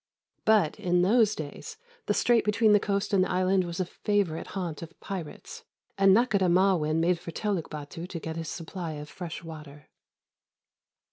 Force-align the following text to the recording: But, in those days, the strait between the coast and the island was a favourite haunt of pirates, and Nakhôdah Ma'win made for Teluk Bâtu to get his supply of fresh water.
But, 0.45 0.79
in 0.79 1.03
those 1.03 1.35
days, 1.35 1.77
the 2.07 2.15
strait 2.15 2.43
between 2.43 2.73
the 2.73 2.79
coast 2.79 3.13
and 3.13 3.23
the 3.23 3.29
island 3.29 3.65
was 3.65 3.79
a 3.79 3.85
favourite 3.85 4.47
haunt 4.57 4.81
of 4.81 4.99
pirates, 4.99 5.63
and 5.95 6.17
Nakhôdah 6.17 6.51
Ma'win 6.51 6.95
made 6.99 7.19
for 7.19 7.29
Teluk 7.29 7.69
Bâtu 7.69 8.09
to 8.09 8.19
get 8.19 8.35
his 8.35 8.49
supply 8.49 8.93
of 8.93 9.09
fresh 9.09 9.43
water. 9.43 9.89